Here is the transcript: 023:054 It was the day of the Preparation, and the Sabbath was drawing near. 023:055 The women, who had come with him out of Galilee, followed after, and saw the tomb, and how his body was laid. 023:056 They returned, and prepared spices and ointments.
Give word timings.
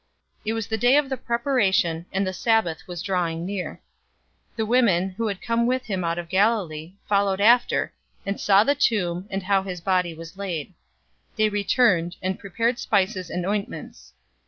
023:054 0.39 0.41
It 0.45 0.53
was 0.53 0.65
the 0.67 0.77
day 0.79 0.97
of 0.97 1.09
the 1.09 1.17
Preparation, 1.17 2.05
and 2.11 2.25
the 2.25 2.33
Sabbath 2.33 2.87
was 2.87 3.03
drawing 3.03 3.45
near. 3.45 3.83
023:055 4.53 4.55
The 4.55 4.65
women, 4.65 5.09
who 5.11 5.27
had 5.27 5.43
come 5.43 5.67
with 5.67 5.85
him 5.85 6.03
out 6.03 6.17
of 6.17 6.27
Galilee, 6.27 6.93
followed 7.07 7.39
after, 7.39 7.93
and 8.25 8.41
saw 8.41 8.63
the 8.63 8.73
tomb, 8.73 9.27
and 9.29 9.43
how 9.43 9.61
his 9.61 9.79
body 9.79 10.15
was 10.15 10.37
laid. 10.37 10.69
023:056 11.37 11.37
They 11.37 11.49
returned, 11.49 12.15
and 12.23 12.39
prepared 12.39 12.79
spices 12.79 13.29
and 13.29 13.45
ointments. 13.45 14.13